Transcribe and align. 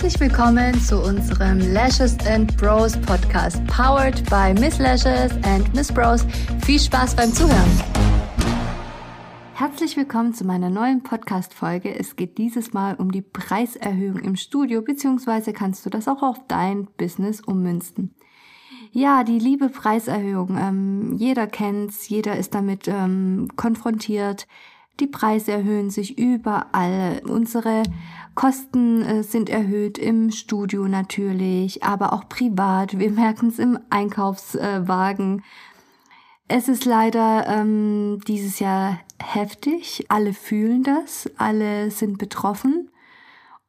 Herzlich 0.00 0.30
willkommen 0.30 0.80
zu 0.80 0.98
unserem 0.98 1.58
Lashes 1.74 2.16
and 2.26 2.56
Bros 2.56 2.96
Podcast, 3.02 3.62
powered 3.66 4.24
by 4.30 4.58
Miss 4.58 4.78
Lashes 4.78 5.30
and 5.42 5.74
Miss 5.74 5.92
Bros. 5.92 6.26
Viel 6.64 6.80
Spaß 6.80 7.14
beim 7.16 7.30
Zuhören. 7.30 7.70
Herzlich 9.52 9.98
willkommen 9.98 10.32
zu 10.32 10.46
meiner 10.46 10.70
neuen 10.70 11.02
Podcast-Folge. 11.02 11.94
Es 11.94 12.16
geht 12.16 12.38
dieses 12.38 12.72
Mal 12.72 12.94
um 12.94 13.12
die 13.12 13.20
Preiserhöhung 13.20 14.20
im 14.20 14.36
Studio, 14.36 14.80
beziehungsweise 14.80 15.52
kannst 15.52 15.84
du 15.84 15.90
das 15.90 16.08
auch 16.08 16.22
auf 16.22 16.38
dein 16.48 16.86
Business 16.96 17.42
ummünzen. 17.42 18.14
Ja, 18.92 19.22
die 19.22 19.38
liebe 19.38 19.68
Preiserhöhung. 19.68 20.56
Ähm, 20.58 21.16
jeder 21.18 21.46
kennt's, 21.46 22.08
jeder 22.08 22.38
ist 22.38 22.54
damit 22.54 22.88
ähm, 22.88 23.48
konfrontiert. 23.54 24.46
Die 25.00 25.06
Preise 25.06 25.52
erhöhen 25.52 25.88
sich 25.88 26.18
überall. 26.18 27.22
Unsere 27.26 27.82
Kosten 28.34 29.02
äh, 29.02 29.22
sind 29.22 29.48
erhöht 29.48 29.96
im 29.96 30.30
Studio 30.30 30.86
natürlich, 30.88 31.82
aber 31.82 32.12
auch 32.12 32.28
privat. 32.28 32.98
Wir 32.98 33.10
merken 33.10 33.48
es 33.48 33.58
im 33.58 33.78
Einkaufswagen. 33.88 35.42
Es 36.48 36.68
ist 36.68 36.84
leider 36.84 37.46
ähm, 37.48 38.18
dieses 38.28 38.58
Jahr 38.58 39.00
heftig. 39.22 40.04
Alle 40.08 40.34
fühlen 40.34 40.82
das, 40.82 41.30
alle 41.38 41.90
sind 41.90 42.18
betroffen. 42.18 42.90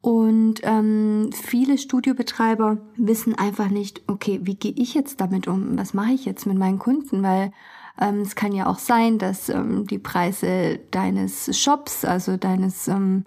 Und 0.02 0.62
ähm, 0.64 1.30
viele 1.32 1.78
Studiobetreiber 1.78 2.78
wissen 2.98 3.38
einfach 3.38 3.70
nicht, 3.70 4.02
okay, 4.08 4.40
wie 4.44 4.56
gehe 4.56 4.74
ich 4.76 4.96
jetzt 4.96 5.22
damit 5.22 5.48
um? 5.48 5.78
Was 5.78 5.94
mache 5.94 6.12
ich 6.12 6.26
jetzt 6.26 6.46
mit 6.48 6.58
meinen 6.58 6.80
Kunden? 6.80 7.22
Weil 7.24 7.54
ähm, 8.02 8.22
es 8.22 8.36
kann 8.36 8.52
ja 8.52 8.66
auch 8.66 8.80
sein, 8.80 9.20
dass 9.20 9.48
ähm, 9.50 9.86
die 9.86 10.00
Preise 10.00 10.80
deines 10.90 11.58
Shops, 11.58 12.04
also 12.04 12.36
deines 12.36 12.88
ähm, 12.88 13.26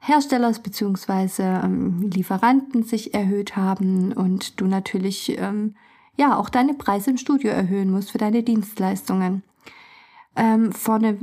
Herstellers 0.00 0.60
beziehungsweise 0.60 1.42
ähm, 1.42 2.10
Lieferanten 2.10 2.84
sich 2.84 3.14
erhöht 3.14 3.56
haben 3.56 4.12
und 4.12 4.60
du 4.60 4.66
natürlich 4.66 5.36
ähm, 5.38 5.74
ja 6.16 6.36
auch 6.36 6.48
deine 6.48 6.74
Preise 6.74 7.10
im 7.10 7.18
Studio 7.18 7.50
erhöhen 7.50 7.90
musst 7.90 8.12
für 8.12 8.18
deine 8.18 8.42
Dienstleistungen. 8.42 9.42
Ähm, 10.36 10.72
vorne 10.72 11.18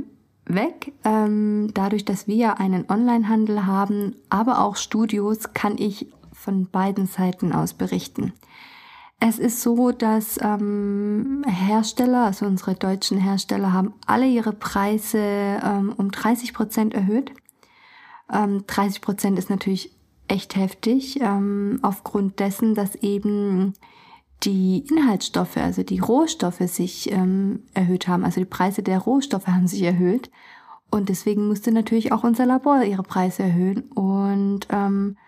weg. 0.46 0.92
Dadurch, 1.04 2.04
dass 2.04 2.26
wir 2.26 2.58
einen 2.58 2.84
Onlinehandel 2.90 3.66
haben, 3.66 4.16
aber 4.30 4.60
auch 4.64 4.74
Studios, 4.74 5.54
kann 5.54 5.78
ich 5.78 6.08
von 6.32 6.68
beiden 6.68 7.06
Seiten 7.06 7.52
aus 7.52 7.72
berichten. 7.72 8.32
Es 9.22 9.38
ist 9.38 9.60
so, 9.60 9.92
dass 9.92 10.38
ähm, 10.42 11.44
Hersteller, 11.46 12.24
also 12.24 12.46
unsere 12.46 12.74
deutschen 12.74 13.18
Hersteller, 13.18 13.74
haben 13.74 13.92
alle 14.06 14.26
ihre 14.26 14.54
Preise 14.54 15.18
ähm, 15.18 15.92
um 15.96 16.10
30 16.10 16.54
Prozent 16.54 16.94
erhöht. 16.94 17.30
Ähm, 18.32 18.64
30 18.66 19.02
Prozent 19.02 19.38
ist 19.38 19.50
natürlich 19.50 19.92
echt 20.26 20.56
heftig, 20.56 21.20
ähm, 21.20 21.80
aufgrund 21.82 22.40
dessen, 22.40 22.74
dass 22.74 22.94
eben 22.96 23.74
die 24.42 24.86
Inhaltsstoffe, 24.88 25.58
also 25.58 25.82
die 25.82 25.98
Rohstoffe 25.98 26.60
sich 26.60 27.12
ähm, 27.12 27.64
erhöht 27.74 28.08
haben. 28.08 28.24
Also 28.24 28.40
die 28.40 28.46
Preise 28.46 28.82
der 28.82 29.00
Rohstoffe 29.00 29.48
haben 29.48 29.66
sich 29.66 29.82
erhöht. 29.82 30.30
Und 30.90 31.10
deswegen 31.10 31.46
musste 31.46 31.72
natürlich 31.72 32.12
auch 32.12 32.24
unser 32.24 32.46
Labor 32.46 32.82
ihre 32.82 33.02
Preise 33.02 33.42
erhöhen. 33.42 33.82
Und 33.92 34.66
ähm, 34.70 35.18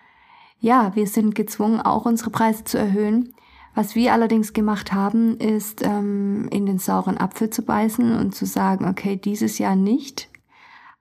ja, 0.59 0.95
wir 0.95 1.05
sind 1.05 1.35
gezwungen, 1.35 1.79
auch 1.79 2.05
unsere 2.05 2.31
Preise 2.31 2.63
zu 2.63 2.79
erhöhen. 2.79 3.35
Was 3.75 3.95
wir 3.95 4.13
allerdings 4.13 4.53
gemacht 4.53 4.93
haben, 4.93 5.37
ist 5.37 5.83
ähm, 5.83 6.47
in 6.51 6.65
den 6.65 6.77
sauren 6.77 7.17
Apfel 7.17 7.49
zu 7.49 7.63
beißen 7.63 8.15
und 8.15 8.35
zu 8.35 8.45
sagen, 8.45 8.87
okay, 8.87 9.15
dieses 9.15 9.57
Jahr 9.57 9.75
nicht. 9.75 10.29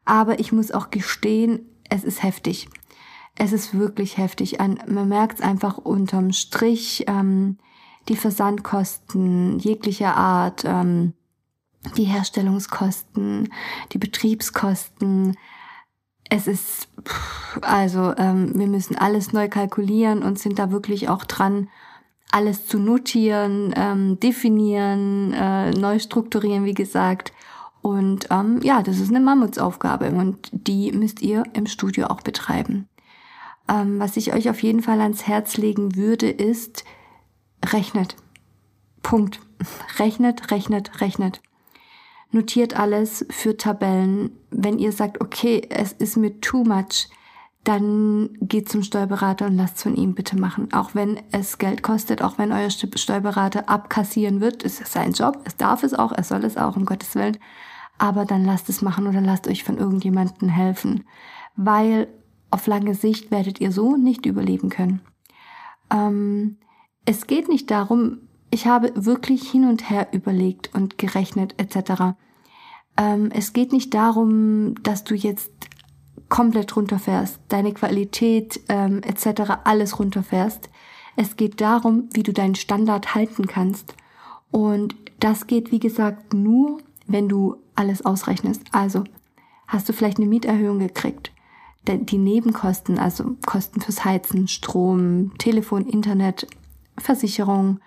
Aber 0.04 0.40
ich 0.40 0.52
muss 0.52 0.70
auch 0.70 0.90
gestehen, 0.90 1.60
es 1.90 2.04
ist 2.04 2.22
heftig. 2.22 2.68
Es 3.36 3.52
ist 3.52 3.78
wirklich 3.78 4.18
heftig. 4.18 4.58
Man 4.58 5.08
merkt 5.08 5.38
es 5.38 5.44
einfach 5.44 5.78
unterm 5.78 6.32
Strich. 6.32 7.04
Ähm, 7.06 7.58
die 8.08 8.16
Versandkosten 8.16 9.58
jeglicher 9.58 10.16
Art, 10.16 10.64
ähm, 10.64 11.14
die 11.96 12.04
Herstellungskosten, 12.04 13.52
die 13.92 13.98
Betriebskosten. 13.98 15.36
Es 16.28 16.46
ist, 16.46 16.88
also 17.60 18.14
ähm, 18.16 18.58
wir 18.58 18.66
müssen 18.66 18.96
alles 18.96 19.32
neu 19.32 19.48
kalkulieren 19.48 20.22
und 20.22 20.38
sind 20.38 20.58
da 20.58 20.70
wirklich 20.70 21.08
auch 21.08 21.24
dran, 21.24 21.68
alles 22.32 22.66
zu 22.66 22.78
notieren, 22.78 23.72
ähm, 23.76 24.18
definieren, 24.18 25.32
äh, 25.32 25.70
neu 25.70 25.98
strukturieren, 25.98 26.64
wie 26.64 26.74
gesagt. 26.74 27.32
Und 27.82 28.28
ähm, 28.30 28.60
ja, 28.62 28.82
das 28.82 28.98
ist 28.98 29.10
eine 29.10 29.20
Mammutsaufgabe 29.20 30.10
und 30.10 30.48
die 30.52 30.92
müsst 30.92 31.20
ihr 31.20 31.44
im 31.52 31.66
Studio 31.66 32.06
auch 32.06 32.22
betreiben. 32.22 32.88
Ähm, 33.68 34.00
was 34.00 34.16
ich 34.16 34.32
euch 34.32 34.48
auf 34.48 34.62
jeden 34.62 34.82
Fall 34.82 35.00
ans 35.00 35.26
Herz 35.26 35.56
legen 35.56 35.94
würde, 35.94 36.30
ist, 36.30 36.84
rechnet. 37.64 38.16
Punkt. 39.02 39.40
Rechnet, 39.98 40.50
rechnet, 40.50 41.00
rechnet. 41.00 41.40
Notiert 42.32 42.76
alles 42.76 43.24
für 43.30 43.56
Tabellen. 43.56 44.30
Wenn 44.50 44.78
ihr 44.78 44.90
sagt, 44.90 45.20
okay, 45.20 45.62
es 45.68 45.92
ist 45.92 46.16
mir 46.16 46.40
too 46.40 46.64
much, 46.64 47.08
dann 47.64 48.30
geht 48.40 48.68
zum 48.68 48.82
Steuerberater 48.82 49.46
und 49.46 49.56
lasst 49.56 49.76
es 49.76 49.82
von 49.84 49.94
ihm 49.94 50.14
bitte 50.14 50.36
machen. 50.36 50.72
Auch 50.72 50.94
wenn 50.94 51.20
es 51.30 51.58
Geld 51.58 51.82
kostet, 51.82 52.20
auch 52.20 52.36
wenn 52.36 52.50
euer 52.50 52.70
Steuerberater 52.70 53.68
abkassieren 53.68 54.40
wird, 54.40 54.64
ist 54.64 54.80
es 54.80 54.92
sein 54.92 55.12
Job. 55.12 55.40
Es 55.44 55.56
darf 55.56 55.84
es 55.84 55.94
auch, 55.94 56.10
er 56.10 56.24
soll 56.24 56.44
es 56.44 56.56
auch, 56.56 56.76
um 56.76 56.84
Gottes 56.84 57.14
Willen. 57.14 57.38
Aber 57.98 58.24
dann 58.24 58.44
lasst 58.44 58.68
es 58.68 58.82
machen 58.82 59.06
oder 59.06 59.20
lasst 59.20 59.46
euch 59.46 59.62
von 59.62 59.78
irgendjemandem 59.78 60.48
helfen. 60.48 61.04
Weil 61.54 62.08
auf 62.50 62.66
lange 62.66 62.94
Sicht 62.94 63.30
werdet 63.30 63.60
ihr 63.60 63.70
so 63.70 63.96
nicht 63.96 64.26
überleben 64.26 64.68
können. 64.68 65.00
Ähm, 65.90 66.58
es 67.04 67.28
geht 67.28 67.48
nicht 67.48 67.70
darum, 67.70 68.18
ich 68.50 68.66
habe 68.66 68.92
wirklich 68.94 69.48
hin 69.50 69.68
und 69.68 69.88
her 69.88 70.08
überlegt 70.12 70.74
und 70.74 70.98
gerechnet 70.98 71.54
etc. 71.58 72.14
Ähm, 72.96 73.30
es 73.32 73.52
geht 73.52 73.72
nicht 73.72 73.94
darum, 73.94 74.74
dass 74.82 75.04
du 75.04 75.14
jetzt 75.14 75.50
komplett 76.32 76.74
runterfährst, 76.76 77.40
deine 77.48 77.74
Qualität 77.74 78.58
ähm, 78.70 79.02
etc. 79.02 79.52
alles 79.64 79.98
runterfährst. 79.98 80.70
Es 81.14 81.36
geht 81.36 81.60
darum, 81.60 82.08
wie 82.14 82.22
du 82.22 82.32
deinen 82.32 82.54
Standard 82.54 83.14
halten 83.14 83.46
kannst. 83.46 83.94
Und 84.50 84.96
das 85.20 85.46
geht, 85.46 85.72
wie 85.72 85.78
gesagt, 85.78 86.32
nur, 86.32 86.80
wenn 87.06 87.28
du 87.28 87.56
alles 87.74 88.06
ausrechnest. 88.06 88.62
Also 88.72 89.04
hast 89.68 89.90
du 89.90 89.92
vielleicht 89.92 90.16
eine 90.16 90.26
Mieterhöhung 90.26 90.78
gekriegt. 90.78 91.32
Die 91.86 92.16
Nebenkosten, 92.16 92.98
also 92.98 93.36
Kosten 93.44 93.82
fürs 93.82 94.02
Heizen, 94.06 94.48
Strom, 94.48 95.36
Telefon, 95.36 95.84
Internet, 95.84 96.46
Versicherung 96.96 97.78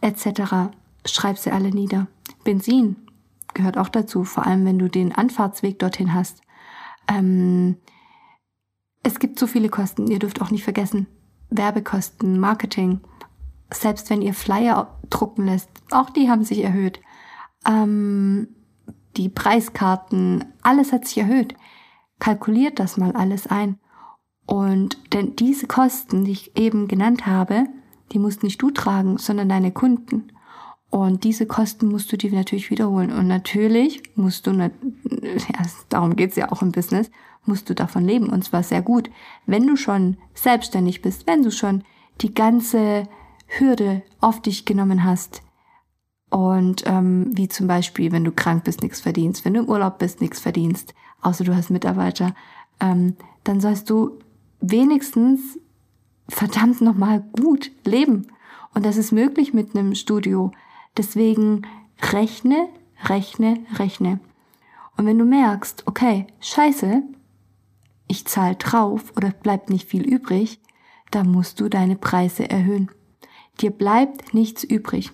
etc. 0.00 0.74
Schreib 1.06 1.38
sie 1.38 1.52
alle 1.52 1.70
nieder. 1.70 2.08
Benzin 2.42 2.96
gehört 3.54 3.78
auch 3.78 3.88
dazu, 3.88 4.24
vor 4.24 4.44
allem 4.44 4.64
wenn 4.64 4.80
du 4.80 4.88
den 4.88 5.12
Anfahrtsweg 5.12 5.78
dorthin 5.78 6.14
hast. 6.14 6.40
Ähm, 7.06 7.76
es 9.02 9.18
gibt 9.18 9.38
so 9.38 9.46
viele 9.46 9.68
Kosten. 9.68 10.06
Ihr 10.06 10.18
dürft 10.18 10.40
auch 10.40 10.50
nicht 10.50 10.64
vergessen, 10.64 11.06
Werbekosten, 11.50 12.38
Marketing. 12.38 13.00
Selbst 13.72 14.10
wenn 14.10 14.22
ihr 14.22 14.34
Flyer 14.34 14.98
drucken 15.10 15.46
lässt, 15.46 15.70
auch 15.90 16.10
die 16.10 16.28
haben 16.28 16.44
sich 16.44 16.62
erhöht. 16.62 17.00
Ähm, 17.66 18.48
die 19.16 19.28
Preiskarten, 19.28 20.44
alles 20.62 20.92
hat 20.92 21.06
sich 21.06 21.18
erhöht. 21.18 21.54
Kalkuliert 22.18 22.78
das 22.78 22.96
mal 22.96 23.12
alles 23.12 23.46
ein. 23.46 23.78
Und 24.46 24.98
denn 25.12 25.36
diese 25.36 25.66
Kosten, 25.66 26.24
die 26.24 26.32
ich 26.32 26.56
eben 26.56 26.88
genannt 26.88 27.26
habe, 27.26 27.66
die 28.12 28.18
musst 28.18 28.42
nicht 28.42 28.60
du 28.60 28.70
tragen, 28.70 29.18
sondern 29.18 29.48
deine 29.48 29.72
Kunden. 29.72 30.28
Und 30.90 31.24
diese 31.24 31.46
Kosten 31.46 31.88
musst 31.88 32.12
du 32.12 32.18
dir 32.18 32.32
natürlich 32.32 32.70
wiederholen. 32.70 33.12
Und 33.12 33.26
natürlich 33.26 34.02
musst 34.14 34.46
du, 34.46 34.52
ja, 34.52 34.70
darum 35.88 36.16
geht's 36.16 36.36
ja 36.36 36.52
auch 36.52 36.60
im 36.60 36.72
Business, 36.72 37.10
musst 37.44 37.68
du 37.68 37.74
davon 37.74 38.04
leben. 38.04 38.28
Und 38.28 38.44
zwar 38.44 38.62
sehr 38.62 38.82
gut. 38.82 39.10
Wenn 39.46 39.66
du 39.66 39.76
schon 39.76 40.16
selbstständig 40.34 41.02
bist, 41.02 41.26
wenn 41.26 41.42
du 41.42 41.50
schon 41.50 41.84
die 42.20 42.34
ganze 42.34 43.08
Hürde 43.46 44.02
auf 44.20 44.40
dich 44.40 44.64
genommen 44.64 45.04
hast. 45.04 45.42
Und 46.30 46.84
ähm, 46.86 47.30
wie 47.36 47.48
zum 47.48 47.66
Beispiel, 47.66 48.10
wenn 48.12 48.24
du 48.24 48.32
krank 48.32 48.64
bist, 48.64 48.82
nichts 48.82 49.00
verdienst, 49.00 49.44
wenn 49.44 49.54
du 49.54 49.60
im 49.60 49.68
Urlaub 49.68 49.98
bist, 49.98 50.20
nichts 50.20 50.40
verdienst, 50.40 50.94
außer 51.20 51.44
du 51.44 51.54
hast 51.54 51.70
Mitarbeiter, 51.70 52.34
ähm, 52.80 53.16
dann 53.44 53.60
sollst 53.60 53.90
du 53.90 54.18
wenigstens 54.60 55.58
verdammt 56.28 56.80
nochmal 56.80 57.24
gut 57.38 57.70
leben. 57.84 58.28
Und 58.74 58.86
das 58.86 58.96
ist 58.96 59.12
möglich 59.12 59.52
mit 59.52 59.76
einem 59.76 59.94
Studio. 59.94 60.52
Deswegen 60.96 61.62
rechne, 62.12 62.68
rechne, 63.04 63.58
rechne. 63.74 64.20
Und 64.96 65.06
wenn 65.06 65.18
du 65.18 65.24
merkst, 65.24 65.86
okay, 65.86 66.26
scheiße, 66.40 67.02
ich 68.12 68.26
zahle 68.26 68.56
drauf 68.56 69.12
oder 69.16 69.30
bleibt 69.30 69.70
nicht 69.70 69.88
viel 69.88 70.02
übrig, 70.02 70.60
dann 71.10 71.32
musst 71.32 71.60
du 71.60 71.70
deine 71.70 71.96
Preise 71.96 72.48
erhöhen. 72.48 72.90
Dir 73.60 73.70
bleibt 73.70 74.34
nichts 74.34 74.64
übrig. 74.64 75.10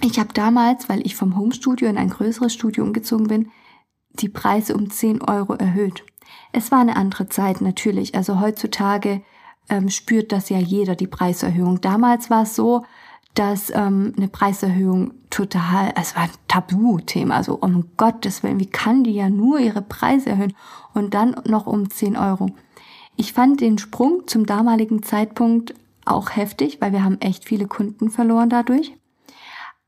Ich 0.00 0.18
habe 0.20 0.32
damals, 0.32 0.88
weil 0.88 1.04
ich 1.04 1.16
vom 1.16 1.36
Homestudio 1.36 1.88
in 1.88 1.98
ein 1.98 2.10
größeres 2.10 2.54
Studio 2.54 2.84
umgezogen 2.84 3.26
bin, 3.26 3.50
die 4.10 4.28
Preise 4.28 4.74
um 4.74 4.88
10 4.88 5.20
Euro 5.22 5.54
erhöht. 5.54 6.04
Es 6.52 6.70
war 6.70 6.80
eine 6.80 6.96
andere 6.96 7.28
Zeit 7.28 7.60
natürlich. 7.60 8.14
Also 8.14 8.40
heutzutage 8.40 9.22
ähm, 9.68 9.88
spürt 9.90 10.30
das 10.30 10.48
ja 10.48 10.58
jeder, 10.58 10.94
die 10.94 11.08
Preiserhöhung. 11.08 11.80
Damals 11.80 12.30
war 12.30 12.44
es 12.44 12.54
so, 12.54 12.84
dass 13.34 13.70
ähm, 13.70 14.12
eine 14.16 14.28
Preiserhöhung 14.28 15.14
total, 15.30 15.92
es 15.98 16.14
war 16.14 16.24
ein 16.24 16.30
Tabuthema. 16.48 17.36
Also 17.36 17.54
um 17.54 17.96
Gottes 17.96 18.42
Willen, 18.42 18.60
wie 18.60 18.66
kann 18.66 19.04
die 19.04 19.14
ja 19.14 19.30
nur 19.30 19.58
ihre 19.58 19.82
Preise 19.82 20.30
erhöhen 20.30 20.54
und 20.92 21.14
dann 21.14 21.36
noch 21.46 21.66
um 21.66 21.90
10 21.90 22.16
Euro. 22.16 22.50
Ich 23.16 23.32
fand 23.32 23.60
den 23.60 23.78
Sprung 23.78 24.26
zum 24.26 24.46
damaligen 24.46 25.02
Zeitpunkt 25.02 25.74
auch 26.04 26.36
heftig, 26.36 26.80
weil 26.80 26.92
wir 26.92 27.04
haben 27.04 27.20
echt 27.20 27.44
viele 27.44 27.66
Kunden 27.66 28.10
verloren 28.10 28.50
dadurch. 28.50 28.92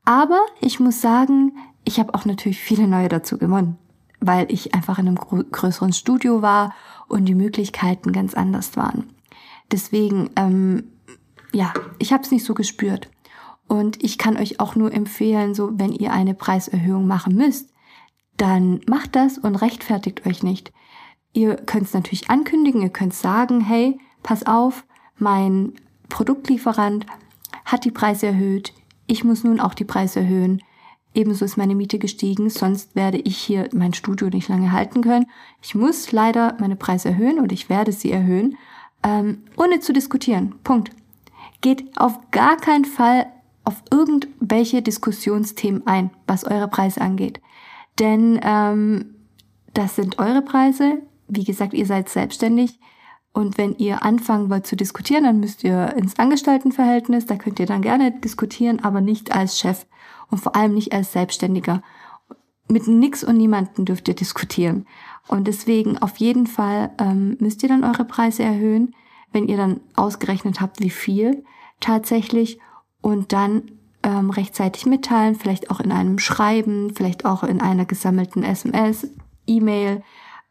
Aber 0.05 0.39
ich 0.61 0.79
muss 0.79 1.01
sagen, 1.01 1.53
ich 1.83 1.99
habe 1.99 2.13
auch 2.13 2.25
natürlich 2.25 2.59
viele 2.59 2.87
neue 2.87 3.09
dazu 3.09 3.37
gewonnen, 3.37 3.77
weil 4.19 4.51
ich 4.51 4.73
einfach 4.73 4.99
in 4.99 5.07
einem 5.07 5.17
größeren 5.17 5.93
Studio 5.93 6.41
war 6.41 6.73
und 7.07 7.25
die 7.25 7.35
Möglichkeiten 7.35 8.11
ganz 8.11 8.33
anders 8.33 8.77
waren. 8.77 9.11
Deswegen, 9.71 10.29
ähm, 10.35 10.91
ja, 11.51 11.73
ich 11.99 12.13
habe 12.13 12.23
es 12.23 12.31
nicht 12.31 12.45
so 12.45 12.53
gespürt. 12.53 13.09
Und 13.67 14.03
ich 14.03 14.17
kann 14.17 14.37
euch 14.37 14.59
auch 14.59 14.75
nur 14.75 14.93
empfehlen, 14.93 15.55
so 15.55 15.71
wenn 15.73 15.91
ihr 15.91 16.13
eine 16.13 16.33
Preiserhöhung 16.33 17.07
machen 17.07 17.35
müsst, 17.35 17.69
dann 18.37 18.81
macht 18.87 19.15
das 19.15 19.37
und 19.37 19.55
rechtfertigt 19.55 20.25
euch 20.25 20.43
nicht. 20.43 20.71
Ihr 21.33 21.55
könnt 21.55 21.83
es 21.83 21.93
natürlich 21.93 22.29
ankündigen, 22.29 22.81
ihr 22.81 22.89
könnt 22.89 23.13
sagen, 23.13 23.61
hey, 23.61 23.99
pass 24.23 24.45
auf, 24.45 24.85
mein 25.17 25.73
Produktlieferant 26.09 27.05
hat 27.65 27.85
die 27.85 27.91
Preise 27.91 28.27
erhöht, 28.27 28.73
ich 29.07 29.23
muss 29.23 29.43
nun 29.43 29.59
auch 29.59 29.73
die 29.73 29.83
Preise 29.85 30.21
erhöhen. 30.21 30.61
Ebenso 31.13 31.45
ist 31.45 31.57
meine 31.57 31.75
Miete 31.75 31.97
gestiegen, 31.97 32.49
sonst 32.49 32.95
werde 32.95 33.17
ich 33.17 33.37
hier 33.37 33.69
mein 33.73 33.93
Studio 33.93 34.27
nicht 34.27 34.49
lange 34.49 34.71
halten 34.71 35.01
können. 35.01 35.27
Ich 35.61 35.73
muss 35.73 36.11
leider 36.11 36.57
meine 36.59 36.75
Preise 36.75 37.09
erhöhen 37.09 37.39
und 37.39 37.51
ich 37.51 37.69
werde 37.69 37.91
sie 37.91 38.11
erhöhen, 38.11 38.57
ähm, 39.03 39.43
ohne 39.55 39.79
zu 39.79 39.93
diskutieren. 39.93 40.55
Punkt. 40.63 40.91
Geht 41.61 41.97
auf 41.97 42.19
gar 42.31 42.57
keinen 42.57 42.85
Fall 42.85 43.27
auf 43.65 43.81
irgendwelche 43.91 44.81
Diskussionsthemen 44.81 45.85
ein, 45.85 46.11
was 46.27 46.45
eure 46.45 46.67
Preise 46.67 47.01
angeht. 47.01 47.41
Denn 47.99 48.39
ähm, 48.43 49.15
das 49.73 49.95
sind 49.95 50.19
eure 50.19 50.41
Preise. 50.41 51.01
Wie 51.27 51.43
gesagt, 51.43 51.73
ihr 51.73 51.85
seid 51.85 52.09
selbstständig. 52.09 52.79
Und 53.33 53.57
wenn 53.57 53.75
ihr 53.77 54.03
anfangen 54.03 54.49
wollt 54.49 54.65
zu 54.65 54.77
diskutieren, 54.77 55.25
dann 55.25 55.41
müsst 55.41 55.63
ihr 55.63 55.93
ins 55.97 56.17
Angestelltenverhältnis. 56.17 57.25
Da 57.25 57.35
könnt 57.35 57.59
ihr 57.59 57.65
dann 57.65 57.81
gerne 57.81 58.11
diskutieren, 58.11 58.81
aber 58.83 59.01
nicht 59.01 59.35
als 59.35 59.59
Chef 59.59 59.85
und 60.29 60.37
vor 60.37 60.55
allem 60.55 60.73
nicht 60.73 60.93
als 60.93 61.11
Selbstständiger. 61.11 61.81
Mit 62.69 62.87
nix 62.87 63.23
und 63.23 63.37
niemanden 63.37 63.85
dürft 63.85 64.07
ihr 64.07 64.15
diskutieren. 64.15 64.87
Und 65.27 65.47
deswegen 65.47 65.97
auf 65.97 66.17
jeden 66.17 66.47
Fall 66.47 66.91
ähm, 66.97 67.35
müsst 67.39 67.61
ihr 67.63 67.69
dann 67.69 67.83
eure 67.83 68.05
Preise 68.05 68.43
erhöhen, 68.43 68.95
wenn 69.31 69.47
ihr 69.47 69.57
dann 69.57 69.81
ausgerechnet 69.95 70.61
habt, 70.61 70.79
wie 70.81 70.89
viel 70.89 71.43
tatsächlich 71.81 72.59
und 73.05 73.33
dann 73.33 73.61
ähm, 74.01 74.31
rechtzeitig 74.31 74.87
mitteilen, 74.87 75.35
vielleicht 75.35 75.69
auch 75.69 75.79
in 75.79 75.91
einem 75.91 76.17
Schreiben, 76.17 76.91
vielleicht 76.95 77.23
auch 77.23 77.43
in 77.43 77.61
einer 77.61 77.85
gesammelten 77.85 78.41
SMS, 78.41 79.07
E-Mail, 79.45 80.01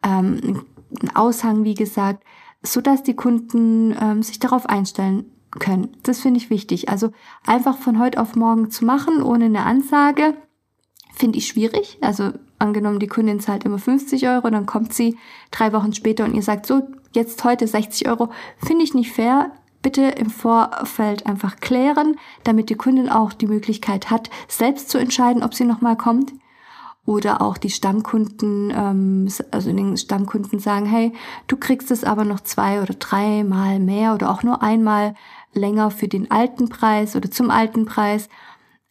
ähm, 0.05 0.65
ein 1.03 1.17
Aushang, 1.17 1.65
wie 1.65 1.75
gesagt, 1.75 2.23
so 2.63 2.81
dass 2.81 3.03
die 3.03 3.17
Kunden 3.17 3.97
ähm, 4.01 4.23
sich 4.23 4.39
darauf 4.39 4.67
einstellen 4.67 5.33
können. 5.51 5.97
Das 6.05 6.21
finde 6.21 6.39
ich 6.39 6.49
wichtig. 6.49 6.89
Also 6.91 7.11
einfach 7.45 7.77
von 7.77 7.99
heute 7.99 8.21
auf 8.21 8.37
morgen 8.37 8.71
zu 8.71 8.85
machen, 8.85 9.21
ohne 9.21 9.47
eine 9.47 9.65
Ansage, 9.65 10.37
finde 11.13 11.39
ich 11.39 11.49
schwierig. 11.49 11.99
Also 12.03 12.31
angenommen, 12.61 13.01
die 13.01 13.09
Kundin 13.09 13.41
zahlt 13.41 13.65
immer 13.65 13.81
50 13.81 14.29
Euro, 14.29 14.49
dann 14.49 14.65
kommt 14.65 14.95
sie 14.95 15.19
drei 15.51 15.73
Wochen 15.73 15.93
später 15.93 16.25
und 16.25 16.35
ihr 16.35 16.43
sagt 16.43 16.67
so, 16.67 16.83
jetzt 17.17 17.43
heute 17.43 17.67
60 17.67 18.09
Euro, 18.09 18.31
finde 18.65 18.85
ich 18.85 18.95
nicht 18.95 19.11
fair 19.11 19.51
bitte 19.85 20.03
im 20.03 20.31
Vorfeld 20.31 21.27
einfach 21.27 21.61
klären, 21.61 22.17
damit 22.43 22.71
die 22.71 22.75
Kundin 22.75 23.09
auch 23.09 23.33
die 23.33 23.47
Möglichkeit 23.47 24.11
hat, 24.11 24.31
selbst 24.49 24.89
zu 24.91 24.99
entscheiden, 24.99 25.45
ob 25.45 25.55
sie 25.55 25.65
nochmal 25.65 25.97
kommt. 25.97 26.33
Oder 27.07 27.43
auch 27.43 27.59
die 27.59 27.69
Stammkunden, 27.69 28.73
ähm, 28.75 29.29
also 29.51 29.71
den 29.71 29.97
Stammkunden 29.99 30.59
sagen, 30.59 30.87
hey, 30.87 31.13
du 31.49 31.59
kriegst 31.59 31.91
es 31.91 32.03
aber 32.03 32.25
noch 32.25 32.41
zwei 32.41 32.81
oder 32.81 32.95
dreimal 32.95 33.79
mehr 33.79 34.15
oder 34.15 34.31
auch 34.31 34.43
nur 34.43 34.63
einmal 34.63 35.15
länger 35.53 35.91
für 35.91 36.09
den 36.09 36.31
alten 36.31 36.71
Preis 36.71 37.15
oder 37.15 37.31
zum 37.31 37.51
alten 37.51 37.85
Preis. 37.85 38.31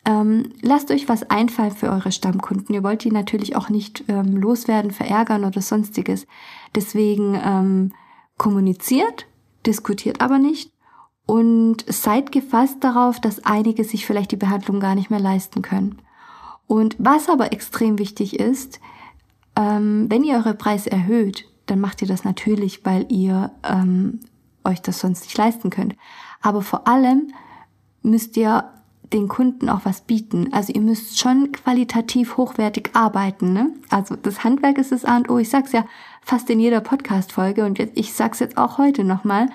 Ähm, 0.05 0.53
lasst 0.61 0.91
euch 0.91 1.09
was 1.09 1.27
einfallen 1.31 1.71
für 1.71 1.89
eure 1.89 2.11
Stammkunden. 2.11 2.75
Ihr 2.75 2.83
wollt 2.83 3.03
die 3.03 3.11
natürlich 3.11 3.55
auch 3.55 3.69
nicht 3.69 4.03
ähm, 4.09 4.37
loswerden, 4.37 4.91
verärgern 4.91 5.43
oder 5.43 5.61
sonstiges. 5.61 6.27
Deswegen 6.75 7.33
ähm, 7.43 7.93
kommuniziert, 8.37 9.25
diskutiert 9.65 10.21
aber 10.21 10.37
nicht 10.37 10.72
und 11.25 11.85
seid 11.87 12.31
gefasst 12.31 12.77
darauf, 12.81 13.19
dass 13.19 13.45
einige 13.45 13.83
sich 13.83 14.05
vielleicht 14.05 14.31
die 14.31 14.37
Behandlung 14.37 14.79
gar 14.79 14.95
nicht 14.95 15.09
mehr 15.09 15.19
leisten 15.19 15.61
können. 15.61 16.01
Und 16.67 16.95
was 16.99 17.29
aber 17.29 17.53
extrem 17.53 17.99
wichtig 17.99 18.39
ist, 18.39 18.79
ähm, 19.55 20.07
wenn 20.09 20.23
ihr 20.23 20.35
eure 20.35 20.53
Preise 20.53 20.91
erhöht, 20.91 21.45
dann 21.65 21.79
macht 21.79 22.01
ihr 22.01 22.07
das 22.07 22.23
natürlich, 22.23 22.85
weil 22.85 23.05
ihr 23.09 23.51
ähm, 23.63 24.19
euch 24.63 24.81
das 24.81 24.99
sonst 24.99 25.23
nicht 25.23 25.37
leisten 25.37 25.69
könnt. 25.69 25.95
Aber 26.41 26.61
vor 26.61 26.87
allem 26.87 27.33
müsst 28.01 28.35
ihr 28.37 28.69
den 29.13 29.27
Kunden 29.27 29.69
auch 29.69 29.81
was 29.83 30.01
bieten. 30.01 30.51
Also 30.51 30.73
ihr 30.73 30.81
müsst 30.81 31.19
schon 31.19 31.51
qualitativ 31.51 32.35
hochwertig 32.37 32.89
arbeiten. 32.93 33.53
Ne? 33.53 33.69
Also 33.89 34.15
das 34.15 34.43
Handwerk 34.43 34.77
ist 34.77 34.91
das 34.91 35.05
A 35.05 35.17
und 35.17 35.29
O. 35.29 35.37
Ich 35.37 35.49
sag's 35.49 35.71
ja 35.71 35.85
fast 36.21 36.49
in 36.49 36.59
jeder 36.59 36.81
Podcast-Folge 36.81 37.63
und 37.63 37.79
ich 37.79 38.13
sag's 38.13 38.39
jetzt 38.39 38.57
auch 38.57 38.77
heute 38.77 39.03
nochmal 39.03 39.49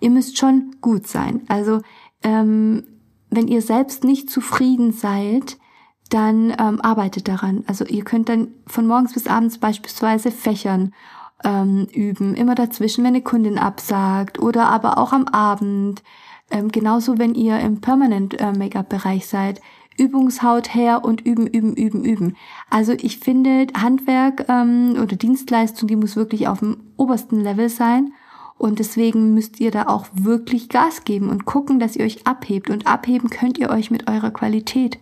ihr 0.00 0.10
müsst 0.10 0.38
schon 0.38 0.76
gut 0.80 1.06
sein. 1.06 1.42
Also 1.48 1.80
ähm, 2.22 2.84
wenn 3.30 3.48
ihr 3.48 3.62
selbst 3.62 4.04
nicht 4.04 4.30
zufrieden 4.30 4.92
seid, 4.92 5.58
dann 6.10 6.54
ähm, 6.58 6.80
arbeitet 6.80 7.28
daran. 7.28 7.64
Also 7.66 7.84
ihr 7.84 8.04
könnt 8.04 8.28
dann 8.28 8.48
von 8.66 8.86
morgens 8.86 9.14
bis 9.14 9.26
abends 9.26 9.58
beispielsweise 9.58 10.30
Fächern 10.30 10.92
ähm, 11.44 11.86
üben, 11.92 12.34
immer 12.34 12.54
dazwischen, 12.54 13.04
wenn 13.04 13.14
eine 13.14 13.22
Kundin 13.22 13.58
absagt 13.58 14.38
oder 14.38 14.68
aber 14.68 14.98
auch 14.98 15.12
am 15.12 15.26
Abend. 15.26 16.02
Ähm, 16.50 16.70
genauso, 16.70 17.18
wenn 17.18 17.34
ihr 17.34 17.58
im 17.58 17.80
Permanent 17.80 18.40
äh, 18.40 19.20
seid. 19.20 19.60
Übungshaut 19.98 20.74
her 20.74 21.04
und 21.04 21.22
üben, 21.22 21.46
üben, 21.46 21.74
üben, 21.74 22.04
üben. 22.04 22.36
Also 22.68 22.92
ich 22.92 23.18
finde 23.18 23.66
Handwerk 23.74 24.44
ähm, 24.48 24.96
oder 25.02 25.16
Dienstleistung, 25.16 25.88
die 25.88 25.96
muss 25.96 26.16
wirklich 26.16 26.48
auf 26.48 26.58
dem 26.58 26.92
obersten 26.96 27.40
Level 27.40 27.70
sein. 27.70 28.12
Und 28.58 28.78
deswegen 28.78 29.34
müsst 29.34 29.60
ihr 29.60 29.70
da 29.70 29.86
auch 29.86 30.06
wirklich 30.12 30.68
Gas 30.68 31.04
geben 31.04 31.28
und 31.28 31.44
gucken, 31.44 31.78
dass 31.78 31.96
ihr 31.96 32.04
euch 32.04 32.26
abhebt. 32.26 32.70
Und 32.70 32.86
abheben 32.86 33.28
könnt 33.28 33.58
ihr 33.58 33.70
euch 33.70 33.90
mit 33.90 34.08
eurer 34.08 34.30
Qualität. 34.30 34.98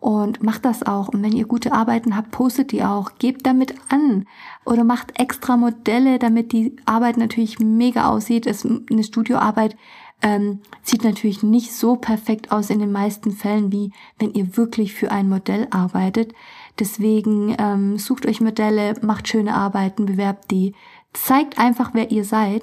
Und 0.00 0.42
macht 0.42 0.64
das 0.64 0.84
auch. 0.84 1.08
Und 1.08 1.22
wenn 1.22 1.32
ihr 1.32 1.46
gute 1.46 1.72
Arbeiten 1.72 2.16
habt, 2.16 2.30
postet 2.30 2.72
die 2.72 2.84
auch. 2.84 3.12
Gebt 3.18 3.44
damit 3.46 3.74
an. 3.88 4.26
Oder 4.64 4.84
macht 4.84 5.20
extra 5.20 5.56
Modelle, 5.56 6.18
damit 6.18 6.52
die 6.52 6.76
Arbeit 6.86 7.16
natürlich 7.16 7.58
mega 7.58 8.08
aussieht. 8.08 8.46
Es, 8.46 8.64
eine 8.64 9.04
Studioarbeit 9.04 9.76
ähm, 10.22 10.60
sieht 10.82 11.04
natürlich 11.04 11.42
nicht 11.42 11.72
so 11.72 11.96
perfekt 11.96 12.50
aus 12.50 12.70
in 12.70 12.78
den 12.80 12.92
meisten 12.92 13.32
Fällen, 13.32 13.70
wie 13.70 13.92
wenn 14.18 14.32
ihr 14.32 14.56
wirklich 14.56 14.94
für 14.94 15.10
ein 15.10 15.28
Modell 15.28 15.68
arbeitet. 15.70 16.32
Deswegen 16.78 17.54
ähm, 17.58 17.98
sucht 17.98 18.26
euch 18.26 18.40
Modelle, 18.40 18.94
macht 19.02 19.28
schöne 19.28 19.54
Arbeiten, 19.54 20.06
bewerbt 20.06 20.50
die 20.50 20.74
zeigt 21.12 21.58
einfach, 21.58 21.90
wer 21.94 22.10
ihr 22.10 22.24
seid, 22.24 22.62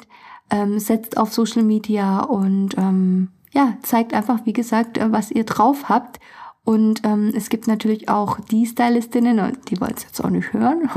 ähm, 0.50 0.80
setzt 0.80 1.18
auf 1.18 1.34
Social 1.34 1.64
Media 1.64 2.20
und 2.20 2.78
ähm, 2.78 3.30
ja, 3.52 3.78
zeigt 3.82 4.14
einfach, 4.14 4.46
wie 4.46 4.54
gesagt, 4.54 4.98
äh, 4.98 5.12
was 5.12 5.32
ihr 5.32 5.46
drauf 5.46 5.90
habt. 5.90 6.20
Und 6.64 7.02
ähm, 7.06 7.32
es 7.36 7.50
gibt 7.50 7.68
natürlich 7.68 8.10
auch 8.10 8.40
die 8.40 8.66
Stylistinnen, 8.66 9.40
und 9.40 9.70
die 9.70 9.80
wollen 9.80 9.94
es 9.96 10.04
jetzt 10.04 10.24
auch 10.24 10.30
nicht 10.30 10.52
hören, 10.52 10.90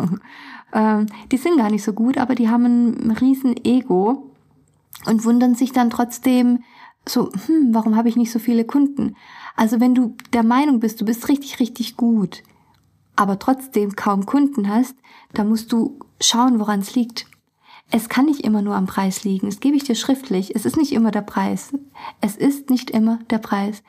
ähm, 0.73 1.07
die 1.31 1.37
sind 1.37 1.59
gar 1.59 1.71
nicht 1.71 1.85
so 1.85 1.93
gut, 1.93 2.19
aber 2.19 2.35
die 2.35 2.49
haben 2.49 2.65
ein 2.65 3.11
riesen 3.11 3.55
Ego 3.65 4.31
und 5.07 5.25
wundern 5.25 5.55
sich 5.55 5.73
dann 5.73 5.91
trotzdem 5.91 6.65
so, 7.07 7.31
hm, 7.47 7.69
warum 7.73 7.97
habe 7.97 8.09
ich 8.09 8.17
nicht 8.17 8.33
so 8.33 8.39
viele 8.39 8.65
Kunden? 8.65 9.15
Also 9.57 9.81
wenn 9.81 9.95
du 9.95 10.15
der 10.33 10.43
Meinung 10.43 10.81
bist, 10.81 11.01
du 11.01 11.05
bist 11.05 11.29
richtig, 11.29 11.61
richtig 11.61 11.97
gut, 11.97 12.43
aber 13.17 13.39
trotzdem 13.39 13.95
kaum 13.95 14.27
Kunden 14.27 14.69
hast, 14.69 14.97
dann 15.35 15.49
musst 15.49 15.73
du 15.73 15.99
schauen, 16.21 16.59
woran 16.59 16.81
es 16.81 16.95
liegt. 16.95 17.27
Es 17.91 18.09
kann 18.09 18.27
nicht 18.27 18.41
immer 18.41 18.63
nur 18.63 18.75
am 18.75 18.87
Preis 18.87 19.25
liegen. 19.25 19.49
Das 19.49 19.61
gebe 19.61 19.77
ich 19.77 19.85
dir 19.85 19.95
schriftlich. 19.95 20.55
Es 20.55 20.67
ist 20.67 20.77
nicht 20.77 20.93
immer 20.93 21.11
der 21.11 21.23
Preis. 21.23 21.73
Es 22.21 22.37
ist 22.37 22.71
nicht 22.71 22.91
immer 22.91 23.19
der 23.31 23.39
Preis. 23.39 23.83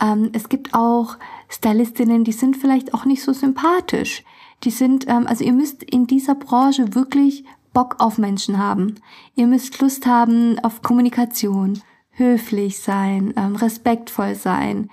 Ähm, 0.00 0.30
es 0.32 0.48
gibt 0.48 0.74
auch 0.74 1.16
Stylistinnen, 1.48 2.24
die 2.24 2.32
sind 2.32 2.56
vielleicht 2.56 2.94
auch 2.94 3.04
nicht 3.04 3.22
so 3.22 3.32
sympathisch. 3.32 4.24
Die 4.64 4.70
sind, 4.70 5.06
ähm, 5.08 5.26
also 5.26 5.44
ihr 5.44 5.52
müsst 5.52 5.82
in 5.82 6.06
dieser 6.06 6.34
Branche 6.34 6.94
wirklich 6.94 7.44
Bock 7.72 7.96
auf 7.98 8.18
Menschen 8.18 8.58
haben. 8.58 8.96
Ihr 9.34 9.46
müsst 9.46 9.80
Lust 9.80 10.06
haben 10.06 10.58
auf 10.60 10.82
Kommunikation, 10.82 11.82
höflich 12.10 12.80
sein, 12.80 13.32
ähm, 13.36 13.56
respektvoll 13.56 14.34
sein, 14.34 14.90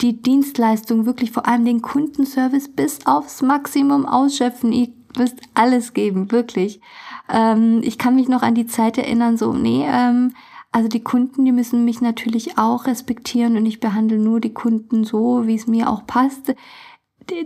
die 0.00 0.22
Dienstleistung 0.22 1.06
wirklich 1.06 1.32
vor 1.32 1.46
allem 1.46 1.64
den 1.64 1.82
Kundenservice 1.82 2.68
bis 2.68 3.04
aufs 3.06 3.42
Maximum 3.42 4.06
ausschöpfen. 4.06 4.72
Ihr 4.72 4.88
müsst 5.16 5.40
alles 5.54 5.92
geben, 5.92 6.30
wirklich. 6.30 6.80
Ähm, 7.28 7.80
ich 7.82 7.98
kann 7.98 8.14
mich 8.14 8.28
noch 8.28 8.42
an 8.42 8.54
die 8.54 8.66
Zeit 8.66 8.98
erinnern, 8.98 9.36
so, 9.36 9.52
nee, 9.52 9.84
ähm, 9.86 10.32
Also 10.70 10.88
die 10.88 11.02
Kunden, 11.02 11.44
die 11.44 11.52
müssen 11.52 11.84
mich 11.84 12.00
natürlich 12.02 12.58
auch 12.58 12.86
respektieren 12.86 13.56
und 13.56 13.64
ich 13.64 13.80
behandle 13.80 14.18
nur 14.18 14.38
die 14.38 14.52
Kunden 14.52 15.04
so, 15.04 15.46
wie 15.46 15.54
es 15.54 15.66
mir 15.66 15.88
auch 15.88 16.06
passt. 16.06 16.54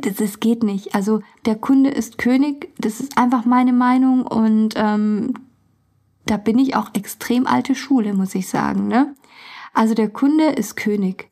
Das, 0.00 0.16
das 0.16 0.40
geht 0.40 0.62
nicht. 0.62 0.94
Also 0.94 1.20
der 1.44 1.56
Kunde 1.56 1.90
ist 1.90 2.18
König, 2.18 2.72
das 2.78 3.00
ist 3.00 3.16
einfach 3.18 3.44
meine 3.44 3.72
Meinung 3.72 4.26
und 4.26 4.74
ähm, 4.76 5.34
da 6.26 6.36
bin 6.36 6.58
ich 6.58 6.74
auch 6.76 6.90
extrem 6.94 7.46
alte 7.46 7.74
Schule, 7.74 8.12
muss 8.12 8.34
ich 8.34 8.48
sagen. 8.48 8.88
Ne? 8.88 9.14
Also 9.72 9.94
der 9.94 10.08
Kunde 10.08 10.44
ist 10.46 10.76
König. 10.76 11.28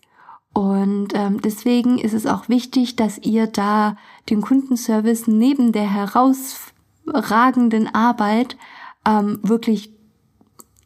Und 0.53 1.09
ähm, 1.15 1.41
deswegen 1.41 1.99
ist 1.99 2.13
es 2.13 2.27
auch 2.27 2.49
wichtig, 2.49 2.97
dass 2.97 3.19
ihr 3.19 3.47
da 3.47 3.97
den 4.29 4.41
Kundenservice 4.41 5.29
neben 5.29 5.71
der 5.71 5.87
herausragenden 7.07 7.95
Arbeit 7.95 8.57
ähm, 9.07 9.39
wirklich 9.43 9.93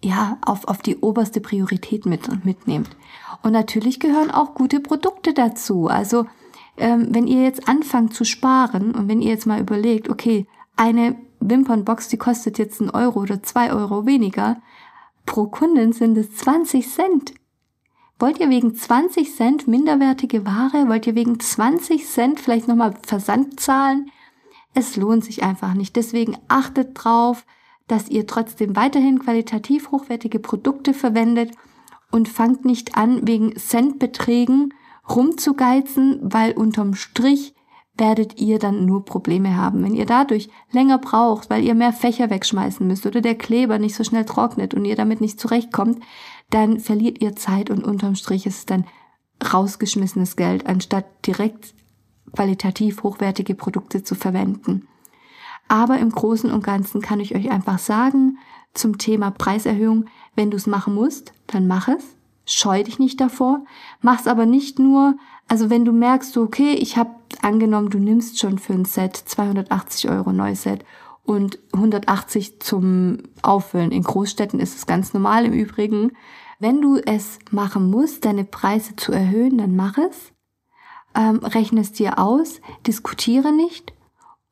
ja 0.02 0.38
auf, 0.44 0.66
auf 0.66 0.78
die 0.82 0.98
oberste 0.98 1.40
Priorität 1.40 2.06
mit, 2.06 2.44
mitnehmt. 2.44 2.90
Und 3.42 3.52
natürlich 3.52 4.00
gehören 4.00 4.30
auch 4.30 4.54
gute 4.54 4.80
Produkte 4.80 5.32
dazu. 5.32 5.88
Also 5.88 6.26
ähm, 6.76 7.08
wenn 7.10 7.26
ihr 7.26 7.42
jetzt 7.42 7.68
anfangt 7.68 8.14
zu 8.14 8.24
sparen 8.24 8.94
und 8.94 9.08
wenn 9.08 9.22
ihr 9.22 9.30
jetzt 9.30 9.46
mal 9.46 9.60
überlegt, 9.60 10.08
okay, 10.08 10.46
eine 10.76 11.16
Wimpernbox, 11.40 12.08
die 12.08 12.16
kostet 12.16 12.58
jetzt 12.58 12.80
ein 12.80 12.90
Euro 12.90 13.20
oder 13.20 13.42
zwei 13.42 13.72
Euro 13.72 14.06
weniger, 14.06 14.60
pro 15.26 15.46
Kundin 15.46 15.92
sind 15.92 16.16
es 16.18 16.34
20 16.36 16.88
Cent. 16.88 17.34
Wollt 18.18 18.38
ihr 18.38 18.48
wegen 18.48 18.74
20 18.74 19.34
Cent 19.34 19.68
minderwertige 19.68 20.46
Ware? 20.46 20.88
Wollt 20.88 21.06
ihr 21.06 21.14
wegen 21.14 21.40
20 21.40 22.06
Cent 22.06 22.40
vielleicht 22.40 22.68
nochmal 22.68 22.94
Versand 23.02 23.58
zahlen? 23.58 24.10
Es 24.74 24.96
lohnt 24.96 25.24
sich 25.24 25.42
einfach 25.42 25.74
nicht. 25.74 25.96
Deswegen 25.96 26.36
achtet 26.48 26.90
drauf, 26.94 27.46
dass 27.86 28.08
ihr 28.08 28.26
trotzdem 28.26 28.76
weiterhin 28.76 29.18
qualitativ 29.18 29.90
hochwertige 29.90 30.38
Produkte 30.38 30.94
verwendet 30.94 31.52
und 32.10 32.28
fangt 32.28 32.64
nicht 32.64 32.96
an, 32.96 33.26
wegen 33.26 33.56
Centbeträgen 33.56 34.74
rumzugeizen, 35.08 36.20
weil 36.22 36.52
unterm 36.52 36.94
Strich 36.94 37.54
werdet 37.96 38.40
ihr 38.40 38.58
dann 38.58 38.86
nur 38.86 39.04
Probleme 39.04 39.56
haben. 39.56 39.84
Wenn 39.84 39.94
ihr 39.94 40.06
dadurch 40.06 40.48
länger 40.72 40.98
braucht, 40.98 41.50
weil 41.50 41.62
ihr 41.62 41.74
mehr 41.74 41.92
Fächer 41.92 42.30
wegschmeißen 42.30 42.86
müsst 42.86 43.06
oder 43.06 43.20
der 43.20 43.36
Kleber 43.36 43.78
nicht 43.78 43.94
so 43.94 44.02
schnell 44.02 44.24
trocknet 44.24 44.74
und 44.74 44.84
ihr 44.84 44.96
damit 44.96 45.20
nicht 45.20 45.38
zurechtkommt, 45.38 46.00
dann 46.50 46.80
verliert 46.80 47.22
ihr 47.22 47.36
Zeit 47.36 47.70
und 47.70 47.84
unterm 47.84 48.16
Strich 48.16 48.46
ist 48.46 48.58
es 48.58 48.66
dann 48.66 48.84
rausgeschmissenes 49.52 50.36
Geld, 50.36 50.66
anstatt 50.66 51.04
direkt 51.26 51.74
qualitativ 52.34 53.02
hochwertige 53.02 53.54
Produkte 53.54 54.02
zu 54.02 54.14
verwenden. 54.14 54.88
Aber 55.68 55.98
im 55.98 56.10
Großen 56.10 56.50
und 56.50 56.64
Ganzen 56.64 57.00
kann 57.00 57.20
ich 57.20 57.34
euch 57.34 57.50
einfach 57.50 57.78
sagen, 57.78 58.38
zum 58.74 58.98
Thema 58.98 59.30
Preiserhöhung, 59.30 60.06
wenn 60.34 60.50
du 60.50 60.56
es 60.56 60.66
machen 60.66 60.94
musst, 60.94 61.32
dann 61.46 61.66
mach 61.66 61.88
es. 61.88 62.16
Scheu 62.46 62.82
dich 62.82 62.98
nicht 62.98 63.20
davor. 63.20 63.64
Mach's 64.02 64.26
aber 64.26 64.44
nicht 64.44 64.78
nur, 64.78 65.16
also 65.48 65.70
wenn 65.70 65.84
du 65.84 65.92
merkst, 65.92 66.36
okay, 66.36 66.74
ich 66.74 66.98
habe 66.98 67.10
angenommen, 67.40 67.88
du 67.88 67.98
nimmst 67.98 68.38
schon 68.38 68.58
für 68.58 68.74
ein 68.74 68.84
Set 68.84 69.16
280 69.16 70.10
Euro 70.10 70.32
Neuset 70.32 70.84
und 71.22 71.58
180 71.72 72.60
zum 72.60 73.18
Auffüllen. 73.40 73.92
In 73.92 74.02
Großstädten 74.02 74.60
ist 74.60 74.76
es 74.76 74.86
ganz 74.86 75.14
normal 75.14 75.46
im 75.46 75.52
Übrigen. 75.54 76.12
Wenn 76.58 76.82
du 76.82 76.98
es 76.98 77.38
machen 77.50 77.90
musst, 77.90 78.26
deine 78.26 78.44
Preise 78.44 78.94
zu 78.96 79.12
erhöhen, 79.12 79.56
dann 79.56 79.74
mach 79.74 79.96
es. 79.96 80.33
Ähm, 81.16 81.38
rechne 81.38 81.80
es 81.80 81.92
dir 81.92 82.18
aus, 82.18 82.60
diskutiere 82.86 83.52
nicht 83.52 83.92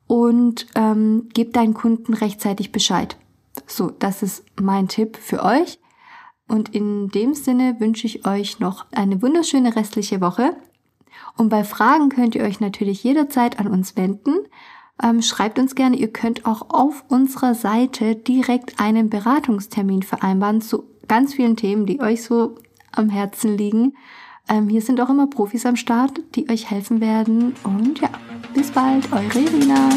und 0.07 0.67
ähm, 0.75 1.29
gib 1.33 1.53
deinen 1.53 1.73
Kunden 1.73 2.13
rechtzeitig 2.13 2.71
Bescheid. 2.71 3.17
So, 3.67 3.89
das 3.89 4.23
ist 4.23 4.43
mein 4.59 4.87
Tipp 4.87 5.17
für 5.17 5.43
euch. 5.43 5.79
Und 6.47 6.73
in 6.75 7.09
dem 7.09 7.33
Sinne 7.33 7.79
wünsche 7.79 8.07
ich 8.07 8.27
euch 8.27 8.59
noch 8.59 8.85
eine 8.91 9.21
wunderschöne 9.21 9.75
restliche 9.75 10.21
Woche. 10.21 10.55
Und 11.37 11.49
bei 11.49 11.63
Fragen 11.63 12.09
könnt 12.09 12.35
ihr 12.35 12.43
euch 12.43 12.59
natürlich 12.59 13.03
jederzeit 13.03 13.59
an 13.59 13.67
uns 13.67 13.95
wenden. 13.95 14.35
Ähm, 15.01 15.21
schreibt 15.21 15.57
uns 15.57 15.73
gerne, 15.75 15.95
ihr 15.95 16.11
könnt 16.11 16.45
auch 16.45 16.69
auf 16.69 17.05
unserer 17.07 17.55
Seite 17.55 18.15
direkt 18.15 18.79
einen 18.79 19.09
Beratungstermin 19.09 20.03
vereinbaren 20.03 20.61
zu 20.61 20.83
ganz 21.07 21.33
vielen 21.33 21.55
Themen, 21.55 21.85
die 21.85 21.99
euch 22.01 22.23
so 22.23 22.55
am 22.91 23.09
Herzen 23.09 23.57
liegen. 23.57 23.95
Ähm, 24.49 24.69
hier 24.69 24.81
sind 24.81 24.99
auch 24.99 25.09
immer 25.09 25.27
Profis 25.27 25.65
am 25.65 25.75
Start, 25.75 26.19
die 26.35 26.49
euch 26.49 26.69
helfen 26.69 27.01
werden. 27.01 27.55
Und 27.63 27.99
ja, 28.01 28.09
bis 28.53 28.71
bald, 28.71 29.11
eure 29.11 29.39
Irina. 29.39 29.89